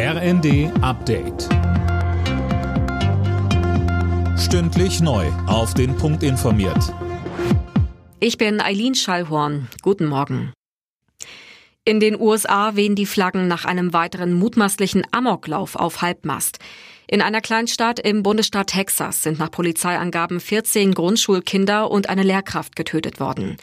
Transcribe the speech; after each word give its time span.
RND 0.00 0.70
Update. 0.80 1.48
Stündlich 4.38 5.00
neu. 5.00 5.26
Auf 5.48 5.74
den 5.74 5.96
Punkt 5.96 6.22
informiert. 6.22 6.94
Ich 8.20 8.38
bin 8.38 8.60
Eileen 8.60 8.94
Schallhorn. 8.94 9.66
Guten 9.82 10.06
Morgen. 10.06 10.52
In 11.84 11.98
den 11.98 12.14
USA 12.20 12.76
wehen 12.76 12.94
die 12.94 13.06
Flaggen 13.06 13.48
nach 13.48 13.64
einem 13.64 13.92
weiteren 13.92 14.34
mutmaßlichen 14.34 15.04
Amoklauf 15.10 15.74
auf 15.74 16.00
Halbmast. 16.00 16.60
In 17.08 17.20
einer 17.20 17.40
Kleinstadt 17.40 17.98
im 17.98 18.22
Bundesstaat 18.22 18.68
Texas 18.68 19.24
sind 19.24 19.40
nach 19.40 19.50
Polizeiangaben 19.50 20.38
14 20.38 20.94
Grundschulkinder 20.94 21.90
und 21.90 22.08
eine 22.08 22.22
Lehrkraft 22.22 22.76
getötet 22.76 23.18
worden. 23.18 23.56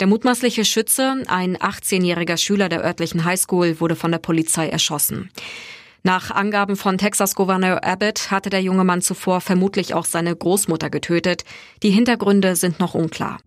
Der 0.00 0.08
mutmaßliche 0.08 0.64
Schütze, 0.64 1.22
ein 1.28 1.56
18-jähriger 1.56 2.38
Schüler 2.38 2.68
der 2.68 2.82
örtlichen 2.82 3.24
Highschool, 3.24 3.78
wurde 3.78 3.94
von 3.94 4.10
der 4.10 4.18
Polizei 4.18 4.68
erschossen. 4.68 5.30
Nach 6.06 6.30
Angaben 6.30 6.76
von 6.76 6.98
Texas-Gouverneur 6.98 7.82
Abbott 7.82 8.30
hatte 8.30 8.48
der 8.48 8.62
junge 8.62 8.84
Mann 8.84 9.02
zuvor 9.02 9.40
vermutlich 9.40 9.92
auch 9.92 10.04
seine 10.04 10.36
Großmutter 10.36 10.88
getötet. 10.88 11.42
Die 11.82 11.90
Hintergründe 11.90 12.54
sind 12.54 12.78
noch 12.78 12.94
unklar. 12.94 13.38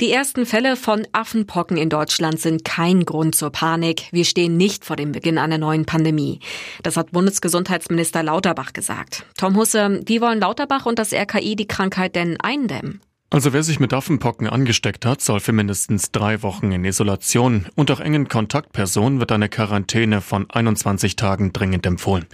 Die 0.00 0.12
ersten 0.12 0.46
Fälle 0.46 0.76
von 0.76 1.04
Affenpocken 1.10 1.76
in 1.76 1.88
Deutschland 1.88 2.38
sind 2.38 2.64
kein 2.64 3.04
Grund 3.04 3.34
zur 3.34 3.50
Panik. 3.50 4.10
Wir 4.12 4.24
stehen 4.24 4.56
nicht 4.56 4.84
vor 4.84 4.94
dem 4.94 5.10
Beginn 5.10 5.38
einer 5.38 5.58
neuen 5.58 5.86
Pandemie. 5.86 6.38
Das 6.84 6.96
hat 6.96 7.10
Bundesgesundheitsminister 7.10 8.22
Lauterbach 8.22 8.72
gesagt. 8.72 9.26
Tom 9.36 9.56
Husse, 9.56 10.02
wie 10.06 10.20
wollen 10.20 10.38
Lauterbach 10.38 10.86
und 10.86 11.00
das 11.00 11.12
RKI 11.12 11.56
die 11.56 11.66
Krankheit 11.66 12.14
denn 12.14 12.40
eindämmen? 12.40 13.00
Also 13.32 13.54
wer 13.54 13.62
sich 13.62 13.80
mit 13.80 13.94
Affenpocken 13.94 14.46
angesteckt 14.46 15.06
hat, 15.06 15.22
soll 15.22 15.40
für 15.40 15.52
mindestens 15.52 16.12
drei 16.12 16.42
Wochen 16.42 16.70
in 16.70 16.84
Isolation 16.84 17.64
und 17.76 17.90
auch 17.90 17.98
engen 17.98 18.28
Kontaktpersonen 18.28 19.20
wird 19.20 19.32
eine 19.32 19.48
Quarantäne 19.48 20.20
von 20.20 20.50
21 20.50 21.16
Tagen 21.16 21.50
dringend 21.50 21.86
empfohlen. 21.86 22.26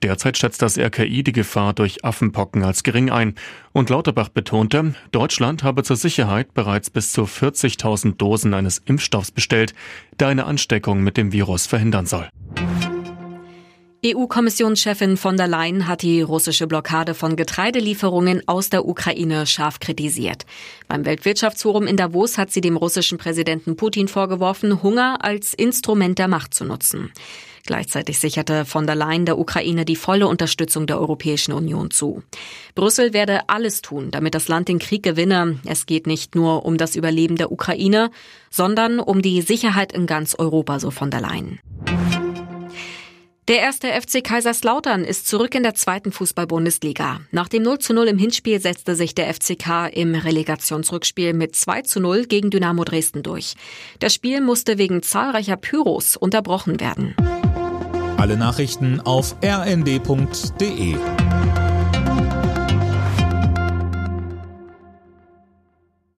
Derzeit 0.00 0.38
schätzt 0.38 0.62
das 0.62 0.78
RKI 0.78 1.24
die 1.24 1.32
Gefahr 1.32 1.72
durch 1.72 2.04
Affenpocken 2.04 2.62
als 2.62 2.84
gering 2.84 3.10
ein. 3.10 3.34
Und 3.72 3.90
Lauterbach 3.90 4.28
betonte, 4.28 4.94
Deutschland 5.10 5.64
habe 5.64 5.82
zur 5.82 5.96
Sicherheit 5.96 6.54
bereits 6.54 6.88
bis 6.88 7.10
zu 7.10 7.24
40.000 7.24 8.16
Dosen 8.16 8.54
eines 8.54 8.78
Impfstoffs 8.78 9.32
bestellt, 9.32 9.74
der 10.20 10.28
eine 10.28 10.44
Ansteckung 10.44 11.02
mit 11.02 11.16
dem 11.16 11.32
Virus 11.32 11.66
verhindern 11.66 12.06
soll. 12.06 12.28
EU-Kommissionschefin 14.06 15.16
von 15.16 15.36
der 15.36 15.48
Leyen 15.48 15.88
hat 15.88 16.02
die 16.02 16.22
russische 16.22 16.68
Blockade 16.68 17.14
von 17.14 17.34
Getreidelieferungen 17.34 18.46
aus 18.46 18.70
der 18.70 18.86
Ukraine 18.86 19.44
scharf 19.44 19.80
kritisiert. 19.80 20.46
Beim 20.86 21.04
Weltwirtschaftsforum 21.04 21.88
in 21.88 21.96
Davos 21.96 22.38
hat 22.38 22.52
sie 22.52 22.60
dem 22.60 22.76
russischen 22.76 23.18
Präsidenten 23.18 23.74
Putin 23.74 24.06
vorgeworfen, 24.06 24.84
Hunger 24.84 25.24
als 25.24 25.52
Instrument 25.52 26.16
der 26.20 26.28
Macht 26.28 26.54
zu 26.54 26.64
nutzen. 26.64 27.10
Gleichzeitig 27.66 28.20
sicherte 28.20 28.64
von 28.64 28.86
der 28.86 28.94
Leyen 28.94 29.26
der 29.26 29.36
Ukraine 29.36 29.84
die 29.84 29.96
volle 29.96 30.28
Unterstützung 30.28 30.86
der 30.86 31.00
Europäischen 31.00 31.52
Union 31.52 31.90
zu. 31.90 32.22
Brüssel 32.76 33.12
werde 33.12 33.48
alles 33.48 33.82
tun, 33.82 34.12
damit 34.12 34.36
das 34.36 34.46
Land 34.46 34.68
den 34.68 34.78
Krieg 34.78 35.02
gewinne. 35.02 35.58
Es 35.66 35.86
geht 35.86 36.06
nicht 36.06 36.36
nur 36.36 36.64
um 36.64 36.78
das 36.78 36.94
Überleben 36.94 37.34
der 37.34 37.50
Ukraine, 37.50 38.10
sondern 38.48 39.00
um 39.00 39.22
die 39.22 39.42
Sicherheit 39.42 39.92
in 39.92 40.06
ganz 40.06 40.36
Europa, 40.38 40.78
so 40.78 40.92
von 40.92 41.10
der 41.10 41.20
Leyen. 41.20 41.58
Der 43.48 43.60
erste 43.60 43.88
FC 43.88 44.22
Kaiserslautern 44.22 45.04
ist 45.04 45.26
zurück 45.26 45.54
in 45.54 45.62
der 45.62 45.74
zweiten 45.74 46.12
Fußball-Bundesliga. 46.12 47.20
Nach 47.30 47.48
dem 47.48 47.62
0 47.62 47.78
zu 47.78 47.94
0 47.94 48.08
im 48.08 48.18
Hinspiel 48.18 48.60
setzte 48.60 48.94
sich 48.94 49.14
der 49.14 49.32
FCK 49.32 49.88
im 49.90 50.14
Relegationsrückspiel 50.14 51.32
mit 51.32 51.56
2 51.56 51.80
zu 51.80 51.98
0 51.98 52.26
gegen 52.26 52.50
Dynamo 52.50 52.84
Dresden 52.84 53.22
durch. 53.22 53.54
Das 54.00 54.12
Spiel 54.12 54.42
musste 54.42 54.76
wegen 54.76 55.02
zahlreicher 55.02 55.56
Pyros 55.56 56.18
unterbrochen 56.18 56.78
werden. 56.78 57.16
Alle 58.18 58.36
Nachrichten 58.36 59.00
auf 59.00 59.34
rnd.de 59.42 60.96